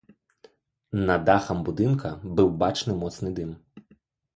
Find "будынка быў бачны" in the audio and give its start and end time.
1.69-3.01